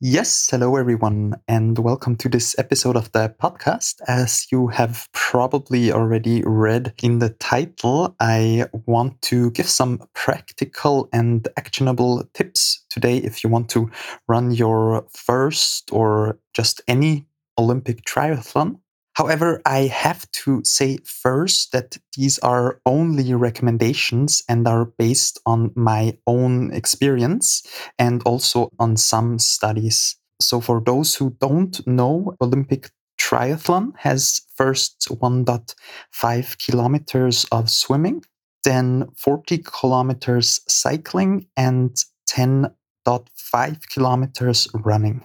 [0.00, 4.00] Yes, hello everyone, and welcome to this episode of the podcast.
[4.06, 11.08] As you have probably already read in the title, I want to give some practical
[11.12, 13.90] and actionable tips today if you want to
[14.28, 17.26] run your first or just any
[17.58, 18.78] Olympic triathlon.
[19.18, 25.72] However, I have to say first that these are only recommendations and are based on
[25.74, 27.66] my own experience
[27.98, 30.14] and also on some studies.
[30.40, 38.22] So, for those who don't know, Olympic triathlon has first 1.5 kilometers of swimming,
[38.62, 41.90] then 40 kilometers cycling, and
[42.30, 45.24] 10.5 kilometers running.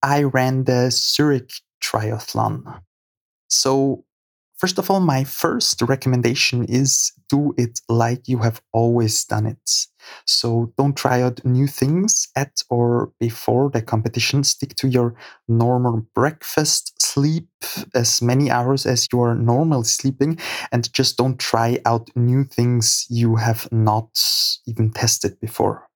[0.00, 1.50] I ran the Zurich
[1.82, 2.82] triathlon
[3.52, 4.04] so,
[4.56, 9.86] first of all, my first recommendation is do it like you have always done it.
[10.26, 14.44] So, don't try out new things at or before the competition.
[14.44, 15.14] Stick to your
[15.48, 17.48] normal breakfast, sleep
[17.94, 20.38] as many hours as you are normally sleeping,
[20.72, 24.08] and just don't try out new things you have not
[24.66, 25.88] even tested before.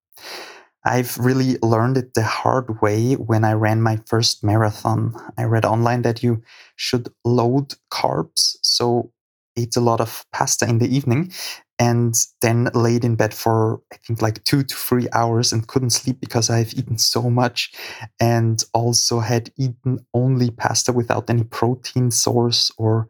[0.86, 5.14] I've really learned it the hard way when I ran my first marathon.
[5.36, 6.42] I read online that you
[6.76, 9.10] should load carbs, so
[9.56, 11.32] ate a lot of pasta in the evening
[11.78, 15.90] and then laid in bed for I think like two to three hours and couldn't
[15.90, 17.72] sleep because I've eaten so much
[18.20, 23.08] and also had eaten only pasta without any protein source or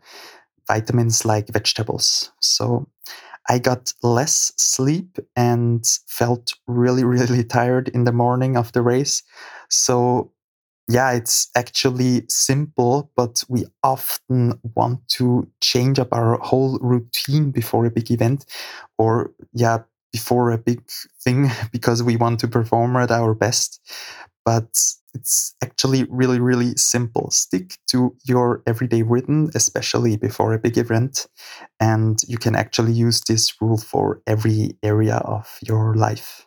[0.67, 2.33] vitamins like vegetables.
[2.41, 2.89] So
[3.49, 9.23] I got less sleep and felt really, really tired in the morning of the race.
[9.71, 10.33] So,
[10.89, 17.87] yeah, it's actually simple, but we often want to change up our whole routine before
[17.87, 18.47] a big event
[18.99, 19.79] or, yeah,
[20.13, 20.83] before a big
[21.23, 23.81] thing because we want to perform at our best.
[24.47, 24.79] But
[25.15, 27.31] it's actually really, really simple.
[27.33, 31.29] Stick to your everyday rhythm, especially before a big event.
[31.81, 36.47] And you can actually use this rule for every area of your life.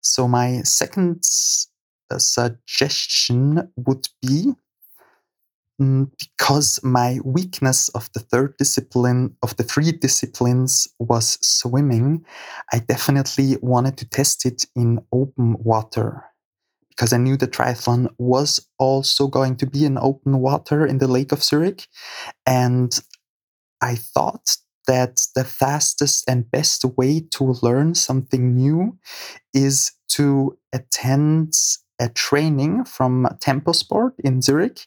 [0.00, 1.22] So, my second
[2.10, 4.54] uh, suggestion would be
[5.80, 12.24] Mm, because my weakness of the third discipline of the three disciplines was swimming,
[12.72, 16.24] I definitely wanted to test it in open water
[16.88, 21.06] because I knew the triathlon was also going to be in open water in the
[21.08, 21.88] Lake of Zurich.
[22.46, 22.98] And
[23.82, 24.56] I thought
[24.86, 28.98] that the fastest and best way to learn something new
[29.52, 31.54] is to attend
[31.98, 34.86] a training from Tempo Sport in Zurich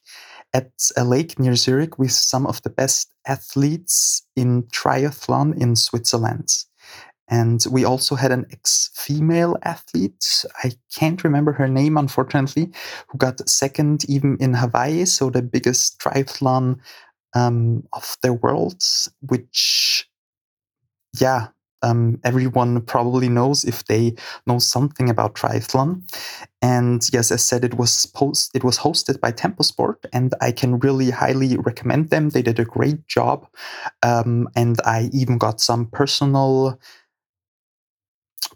[0.54, 6.50] at a lake near Zurich with some of the best athletes in triathlon in Switzerland.
[7.30, 12.72] And we also had an ex female athlete, I can't remember her name, unfortunately,
[13.08, 16.80] who got second even in Hawaii, so the biggest triathlon
[17.36, 18.82] um, of the world,
[19.22, 20.10] which,
[21.20, 21.50] yeah,
[21.82, 26.04] um, everyone probably knows if they know something about triathlon.
[26.62, 30.52] And yes, as said, it was post it was hosted by Tempo Sport, and I
[30.52, 32.30] can really highly recommend them.
[32.30, 33.48] They did a great job,
[34.04, 36.80] um, and I even got some personal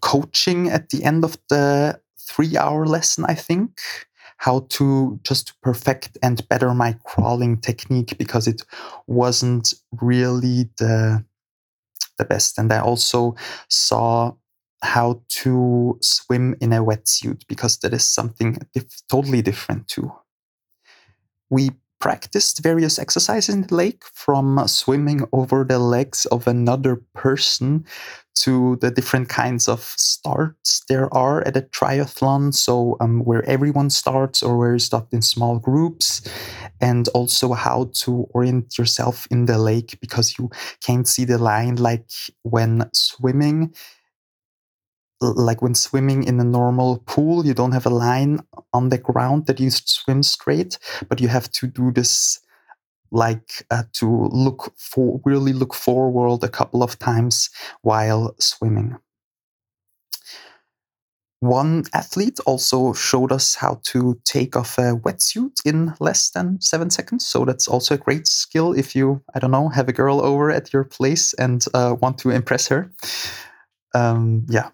[0.01, 3.25] coaching at the end of the three-hour lesson.
[3.25, 3.79] I think
[4.37, 8.63] how to just perfect and better my crawling technique because it
[9.07, 11.23] wasn't really the
[12.17, 12.57] the best.
[12.57, 13.35] And I also
[13.69, 14.33] saw
[14.81, 18.57] how to swim in a wetsuit because that is something
[19.09, 20.11] totally different too.
[21.49, 27.85] We practiced various exercises in the lake from swimming over the legs of another person
[28.35, 32.53] to the different kinds of starts there are at a triathlon.
[32.53, 36.21] So, um, where everyone starts or where you start in small groups,
[36.81, 40.49] and also how to orient yourself in the lake because you
[40.81, 42.09] can't see the line like
[42.43, 43.73] when swimming
[45.23, 48.41] like when swimming in a normal pool, you don't have a line
[48.73, 50.77] on the ground that you swim straight,
[51.07, 52.39] but you have to do this
[53.11, 57.49] like uh, to look for really look forward a couple of times
[57.81, 58.97] while swimming.
[61.43, 66.89] One athlete also showed us how to take off a wetsuit in less than seven
[66.89, 67.27] seconds.
[67.27, 70.51] So that's also a great skill if you, I don't know, have a girl over
[70.51, 72.91] at your place and uh, want to impress her.
[73.93, 74.69] Um, yeah,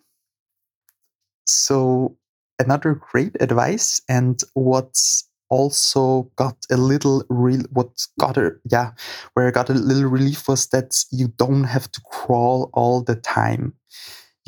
[1.49, 2.15] so
[2.59, 7.89] another great advice and what's also got a little real what
[8.19, 8.91] got a yeah
[9.33, 13.15] where I got a little relief was that you don't have to crawl all the
[13.15, 13.73] time.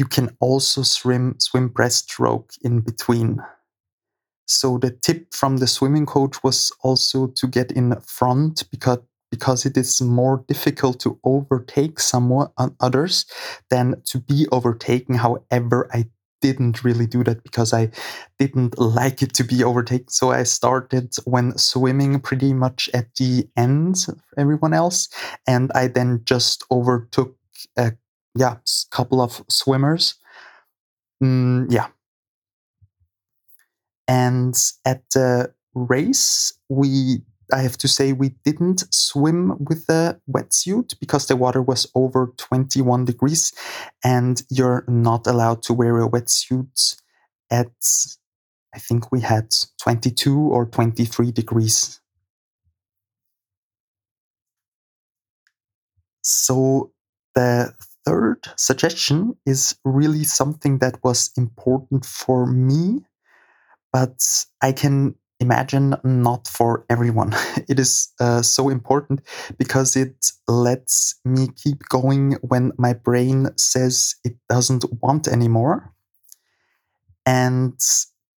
[0.01, 3.39] You can also swim swim breaststroke in between.
[4.47, 8.97] So the tip from the swimming coach was also to get in front because
[9.29, 12.49] because it is more difficult to overtake someone
[12.79, 13.25] others
[13.69, 15.15] than to be overtaken.
[15.15, 16.09] However, I
[16.41, 17.91] didn't really do that because I
[18.39, 20.09] didn't like it to be overtaken.
[20.09, 25.07] So I started when swimming pretty much at the end of everyone else,
[25.47, 27.35] and I then just overtook
[27.77, 27.93] a
[28.35, 28.57] yeah
[28.91, 30.15] couple of swimmers.
[31.23, 31.87] Mm, yeah,
[34.07, 34.55] and
[34.85, 37.21] at the race we
[37.53, 42.33] I have to say we didn't swim with a wetsuit because the water was over
[42.37, 43.51] 21 degrees
[44.03, 46.95] and you're not allowed to wear a wetsuit
[47.51, 47.71] at
[48.73, 51.99] I think we had 22 or 23 degrees.
[56.23, 56.91] So
[57.35, 57.73] the
[58.05, 63.05] third suggestion is really something that was important for me,
[63.93, 67.33] but I can imagine not for everyone.
[67.67, 69.21] It is uh, so important
[69.57, 75.91] because it lets me keep going when my brain says it doesn't want anymore.
[77.25, 77.79] And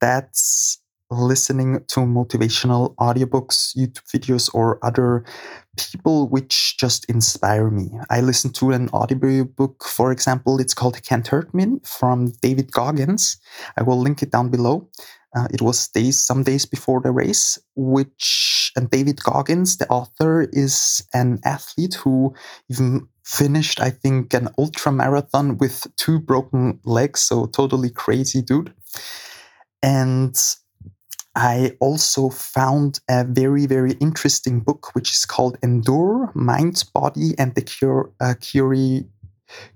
[0.01, 0.79] that's
[1.23, 5.25] listening to motivational audiobooks, YouTube videos, or other
[5.77, 7.91] people which just inspire me.
[8.11, 13.37] I listen to an audiobook, for example, it's called Can't Hurt Me from David Goggins.
[13.77, 14.89] I will link it down below.
[15.37, 20.49] Uh, it was days, some days before the race, which and David Goggins, the author,
[20.53, 22.35] is an athlete who
[22.69, 27.21] even finished, I think, an ultra marathon with two broken legs.
[27.21, 28.75] So totally crazy dude.
[29.83, 30.37] And
[31.37, 37.55] I also found a very, very interesting book, which is called Endure Mind, Body, and
[37.55, 38.35] the uh,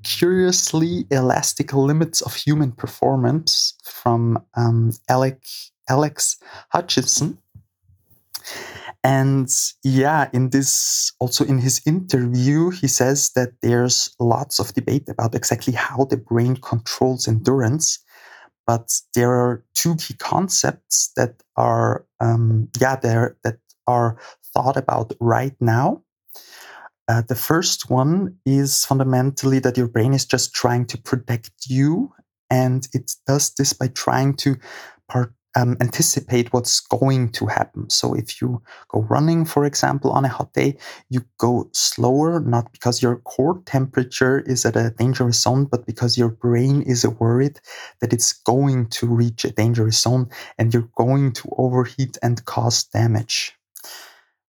[0.02, 5.42] Curiously Elastic Limits of Human Performance from um, Alec,
[5.88, 6.36] Alex
[6.70, 7.38] Hutchinson.
[9.04, 9.48] And
[9.82, 15.34] yeah, in this, also in his interview, he says that there's lots of debate about
[15.34, 17.98] exactly how the brain controls endurance.
[18.68, 23.56] But there are two key concepts that are, um, yeah, there that
[23.86, 24.18] are
[24.52, 26.02] thought about right now.
[27.08, 32.12] Uh, the first one is fundamentally that your brain is just trying to protect you,
[32.50, 34.56] and it does this by trying to
[35.08, 37.90] part, um, anticipate what's going to happen.
[37.90, 40.76] So if you go running, for example, on a hot day,
[41.10, 46.16] you go slower, not because your core temperature is at a dangerous zone, but because
[46.16, 47.60] your brain is worried
[48.00, 50.28] that it's going to reach a dangerous zone
[50.58, 53.52] and you're going to overheat and cause damage.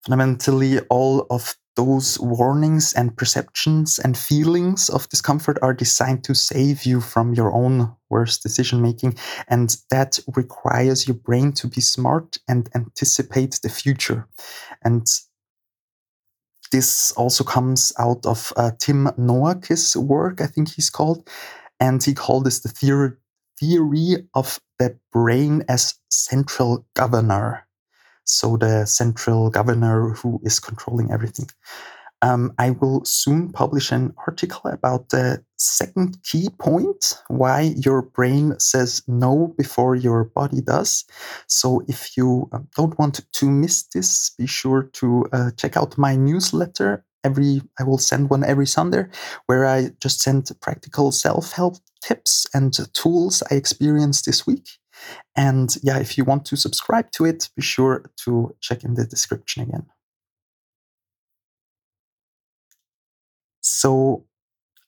[0.06, 6.84] Fundamentally, all of those warnings and perceptions and feelings of discomfort are designed to save
[6.84, 9.18] you from your own worst decision making.
[9.48, 14.28] And that requires your brain to be smart and anticipate the future.
[14.84, 15.08] And
[16.74, 21.30] this also comes out of uh, Tim Noakes' work, I think he's called.
[21.80, 23.12] And he called this the theory,
[23.58, 27.69] theory of the brain as central governor
[28.30, 31.48] so the central governor who is controlling everything.
[32.22, 38.60] Um, I will soon publish an article about the second key point why your brain
[38.60, 41.06] says no before your body does.
[41.48, 45.98] So, if you um, don't want to miss this, be sure to uh, check out
[45.98, 47.06] my newsletter.
[47.24, 49.06] Every I will send one every Sunday,
[49.46, 54.79] where I just send practical self-help tips and tools I experienced this week.
[55.36, 59.06] And yeah, if you want to subscribe to it, be sure to check in the
[59.06, 59.86] description again.
[63.62, 64.26] So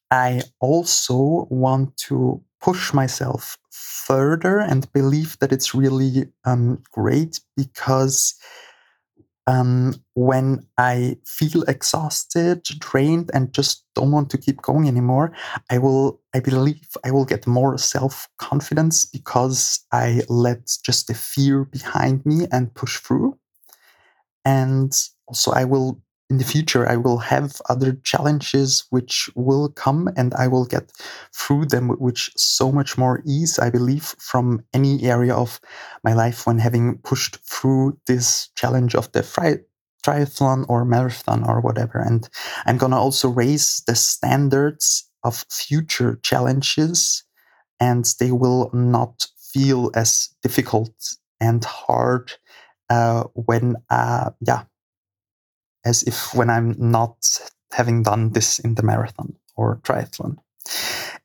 [0.10, 8.36] I also want to push myself further and believe that it's really um, great because
[9.48, 15.34] um, when I feel exhausted, drained, and just don't want to keep going anymore,
[15.70, 21.14] I will, I believe I will get more self confidence because I let just the
[21.14, 23.38] fear behind me and push through.
[24.46, 24.92] And
[25.28, 26.02] also, I will
[26.32, 30.94] in the future I will have other challenges which will come and I will get
[31.36, 35.60] through them with so much more ease I believe from any area of
[36.06, 39.66] my life when having pushed through this challenge of the tri-
[40.06, 42.00] triathlon or marathon or whatever.
[42.00, 42.28] And
[42.66, 47.26] I'm going to also raise the standards of future challenges
[47.82, 50.94] and they will not feel as difficult
[51.42, 52.32] and hard
[52.90, 54.64] uh, when uh, yeah
[55.86, 57.16] as if when I'm not
[57.72, 60.38] having done this in the marathon or triathlon.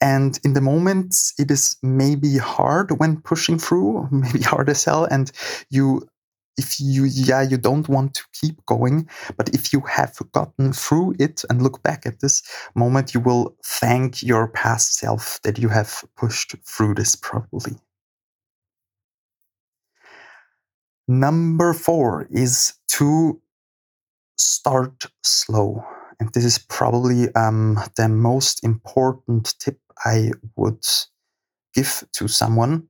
[0.00, 5.04] And in the moments, it is maybe hard when pushing through, maybe hard as hell,
[5.04, 5.30] and
[5.70, 6.08] you
[6.58, 11.14] if you yeah you don't want to keep going but if you have gotten through
[11.18, 12.42] it and look back at this
[12.74, 17.74] moment you will thank your past self that you have pushed through this probably
[21.08, 23.40] number 4 is to
[24.36, 25.84] start slow
[26.18, 30.84] and this is probably um, the most important tip i would
[31.74, 32.88] give to someone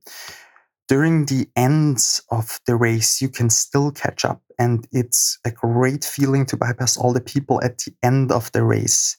[0.87, 4.41] during the ends of the race, you can still catch up.
[4.57, 8.63] And it's a great feeling to bypass all the people at the end of the
[8.63, 9.17] race.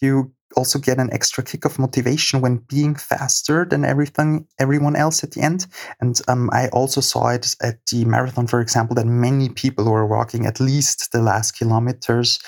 [0.00, 5.24] You also get an extra kick of motivation when being faster than everything everyone else
[5.24, 5.66] at the end.
[6.00, 10.06] And um, I also saw it at the marathon, for example, that many people were
[10.06, 12.38] walking at least the last kilometers,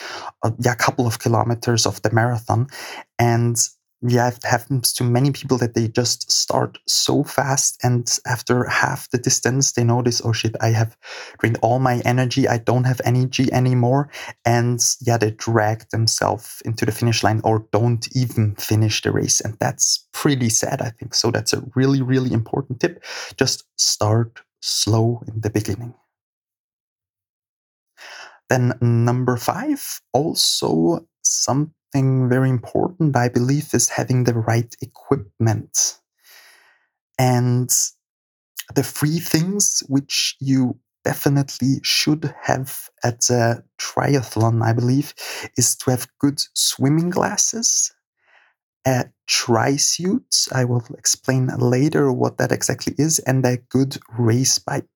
[0.43, 2.67] uh, yeah, a couple of kilometers of the marathon.
[3.19, 3.57] And
[4.03, 9.11] yeah, it happens to many people that they just start so fast, and after half
[9.11, 10.97] the distance, they notice, oh shit, I have
[11.39, 12.47] drained all my energy.
[12.47, 14.11] I don't have energy anymore,
[14.45, 19.41] and yeah, they drag themselves into the finish line or don't even finish the race,
[19.41, 20.83] and that's pretty sad.
[20.83, 21.31] I think so.
[21.31, 23.03] That's a really, really important tip.
[23.39, 25.95] Just start slow in the beginning.
[28.51, 35.99] Then number five, also some something very important, I believe, is having the right equipment.
[37.19, 37.71] And
[38.75, 45.15] the three things which you definitely should have at a triathlon, I believe,
[45.57, 47.93] is to have good swimming glasses,
[48.87, 50.49] a tri suit.
[50.53, 54.89] I will explain later what that exactly is, and a good race bike.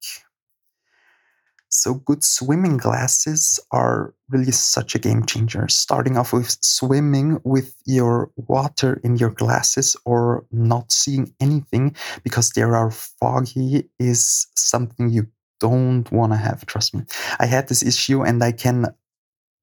[1.70, 5.68] So, good swimming glasses are really such a game changer.
[5.68, 11.94] Starting off with swimming with your water in your glasses or not seeing anything
[12.25, 15.26] because they are foggy is something you
[15.60, 16.64] don't want to have.
[16.66, 17.02] Trust me.
[17.38, 18.87] I had this issue and I can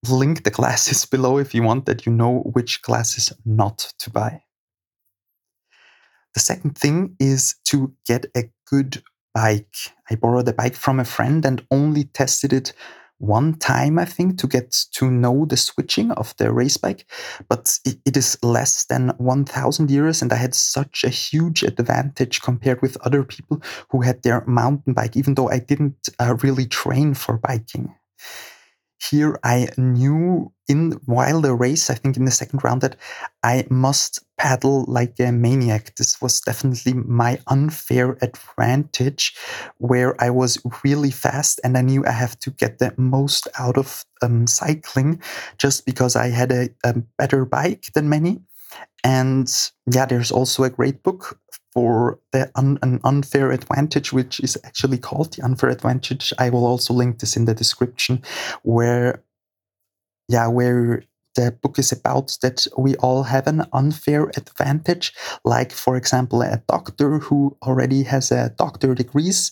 [0.08, 4.42] link the glasses below if you want that you know which glasses not to buy.
[6.36, 9.02] The second thing is to get a good
[9.36, 9.76] bike.
[10.10, 12.74] I borrowed a bike from a friend and only tested it
[13.18, 17.06] one time, I think, to get to know the switching of the race bike.
[17.48, 22.42] But it, it is less than 1,000 euros, and I had such a huge advantage
[22.42, 26.66] compared with other people who had their mountain bike, even though I didn't uh, really
[26.66, 27.94] train for biking
[29.00, 32.96] here I knew in while the race, I think in the second round, that
[33.44, 35.96] I must paddle like a maniac.
[35.96, 39.36] This was definitely my unfair advantage
[39.78, 43.78] where I was really fast and I knew I have to get the most out
[43.78, 45.22] of um, cycling
[45.58, 48.42] just because I had a, a better bike than many.
[49.04, 49.52] And
[49.92, 51.40] yeah, there's also a great book
[51.76, 56.34] for the un- an unfair advantage, which is actually called the unfair advantage.
[56.40, 58.24] I will also link this in the description,
[58.64, 59.22] where
[60.28, 61.04] yeah, where
[61.36, 65.14] the book is about that we all have an unfair advantage.
[65.44, 69.52] Like, for example, a doctor who already has a doctor degrees,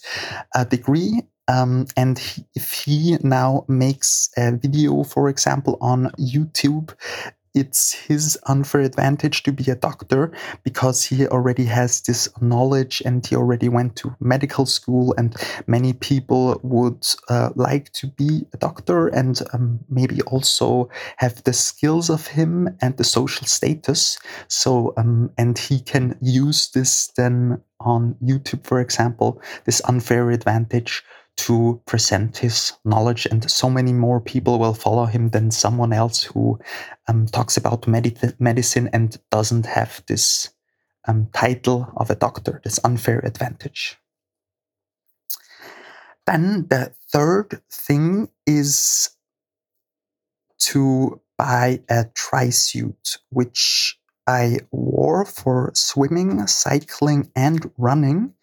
[0.55, 6.95] a degree, um, and he, if he now makes a video, for example, on YouTube
[7.53, 10.31] it's his unfair advantage to be a doctor
[10.63, 15.35] because he already has this knowledge and he already went to medical school and
[15.67, 21.53] many people would uh, like to be a doctor and um, maybe also have the
[21.53, 24.17] skills of him and the social status.
[24.47, 31.03] So um, and he can use this then on youtube for example this unfair advantage
[31.35, 36.23] to present his knowledge, and so many more people will follow him than someone else
[36.23, 36.59] who
[37.07, 40.49] um, talks about med- medicine and doesn't have this
[41.07, 43.97] um, title of a doctor, this unfair advantage.
[46.25, 49.09] Then the third thing is
[50.59, 58.33] to buy a tri suit, which I wore for swimming, cycling, and running.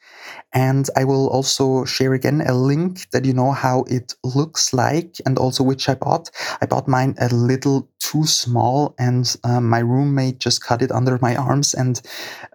[0.53, 5.17] And I will also share again a link that you know how it looks like
[5.25, 6.31] and also which I bought.
[6.61, 11.19] I bought mine a little too small, and um, my roommate just cut it under
[11.23, 11.75] my arms.
[11.75, 12.01] And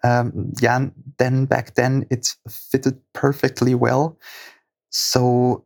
[0.04, 4.18] um, yeah, then back then it fitted perfectly well.
[4.92, 5.66] So,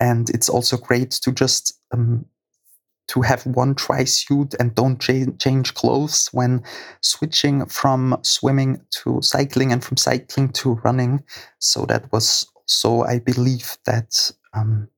[0.00, 2.26] and it's also great to just um,
[3.08, 6.62] to have one tri suit and don't cha- change clothes when
[7.00, 11.22] switching from swimming to cycling and from cycling to running.
[11.58, 14.88] So that was so I believe that um,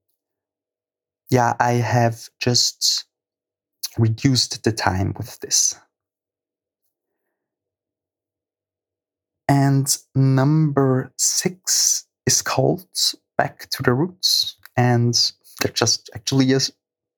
[1.31, 3.07] yeah I have just
[3.99, 5.75] reduced the time with this.
[9.49, 12.87] And number six is called
[13.37, 14.57] Back to the Roots.
[14.77, 15.15] And
[15.61, 16.61] they're just actually a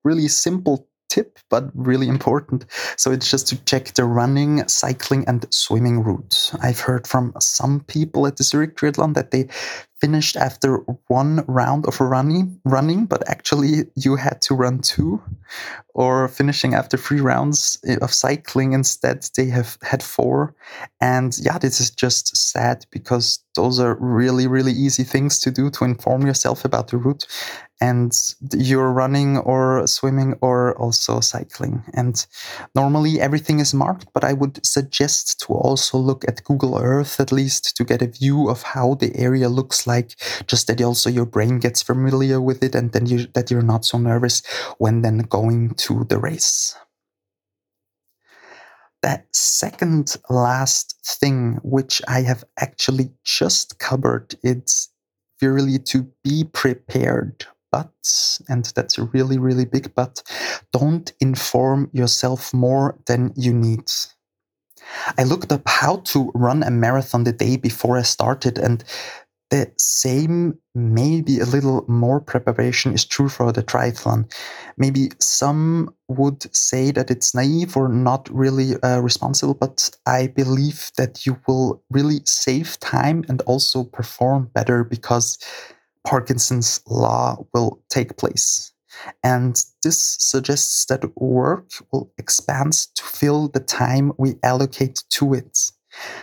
[0.07, 2.65] really simple tip, but really important.
[2.97, 6.51] So it's just to check the running, cycling, and swimming route.
[6.61, 9.47] I've heard from some people at the Zurich Triathlon that they
[9.99, 10.77] finished after
[11.07, 15.21] one round of running, running, but actually you had to run two,
[15.93, 20.53] or finishing after three rounds of cycling instead they have had four.
[21.01, 25.71] And yeah, this is just sad because those are really, really easy things to do
[25.71, 27.25] to inform yourself about the route
[27.79, 28.11] and
[28.53, 31.83] you're running or swimming or also cycling.
[31.93, 32.25] And
[32.75, 37.31] normally everything is marked, but I would suggest to also look at Google Earth at
[37.31, 40.15] least to get a view of how the area looks like,
[40.47, 43.85] just that also your brain gets familiar with it and then you, that you're not
[43.85, 44.43] so nervous
[44.77, 46.75] when then going to the race.
[49.03, 54.89] that second last thing, which I have actually just covered, it's
[55.41, 57.91] really to be prepared but,
[58.47, 60.23] and that's a really, really big but,
[60.71, 63.91] don't inform yourself more than you need.
[65.17, 68.83] I looked up how to run a marathon the day before I started, and
[69.49, 74.31] the same, maybe a little more preparation is true for the triathlon.
[74.77, 80.91] Maybe some would say that it's naive or not really uh, responsible, but I believe
[80.97, 85.37] that you will really save time and also perform better because
[86.05, 88.71] Parkinson's law will take place.
[89.23, 95.71] And this suggests that work will expand to fill the time we allocate to it.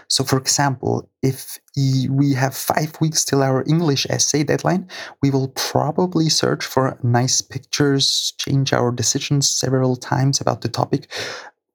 [0.08, 4.88] So, for example, if we have five weeks till our English essay deadline,
[5.22, 11.10] we will probably search for nice pictures, change our decisions several times about the topic,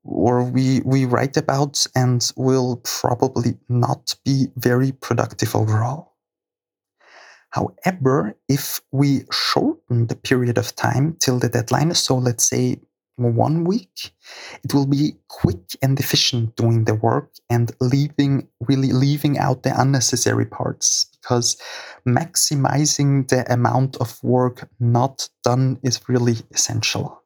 [0.03, 6.09] or we, we write about and will probably not be very productive overall.
[7.51, 12.79] However, if we shorten the period of time till the deadline, so let's say
[13.19, 14.11] one week,
[14.63, 19.79] it will be quick and efficient doing the work and leaving really leaving out the
[19.79, 21.57] unnecessary parts because
[22.07, 27.23] maximizing the amount of work not done is really essential.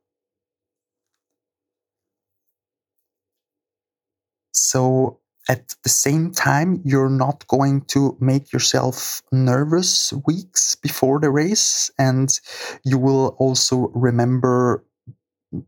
[4.52, 11.30] So at the same time, you're not going to make yourself nervous weeks before the
[11.30, 12.30] race, and
[12.86, 14.86] you will also remember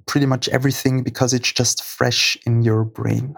[0.05, 3.35] pretty much everything because it's just fresh in your brain.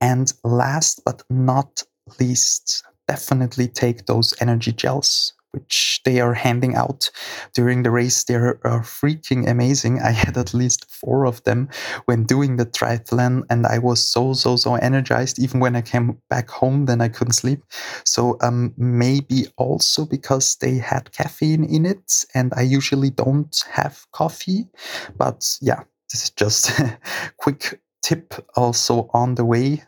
[0.00, 1.82] And last but not
[2.20, 7.10] least, definitely take those energy gels which they are handing out
[7.54, 8.24] during the race.
[8.24, 10.00] They're freaking amazing.
[10.04, 11.68] I had at least four of them
[12.04, 15.38] when doing the triathlon, and I was so, so, so energized.
[15.38, 17.62] Even when I came back home, then I couldn't sleep.
[18.04, 24.06] So um, maybe also because they had caffeine in it, and I usually don't have
[24.12, 24.68] coffee.
[25.16, 25.82] But yeah,
[26.12, 26.98] this is just a
[27.38, 29.82] quick tip also on the way.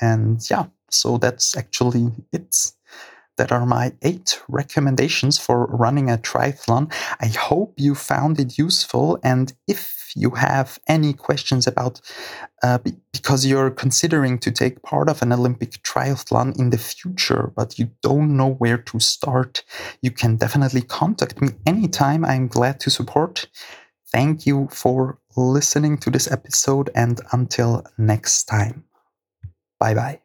[0.00, 2.72] And yeah, so that's actually it
[3.36, 6.92] that are my eight recommendations for running a triathlon.
[7.20, 9.18] I hope you found it useful.
[9.22, 12.00] And if you have any questions about,
[12.62, 12.78] uh,
[13.12, 17.90] because you're considering to take part of an Olympic triathlon in the future, but you
[18.02, 19.64] don't know where to start,
[20.02, 22.24] you can definitely contact me anytime.
[22.24, 23.46] I'm glad to support.
[24.12, 28.84] Thank you for listening to this episode, and until next time,
[29.80, 30.23] bye bye.